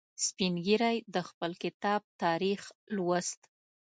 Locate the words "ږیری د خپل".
0.65-1.51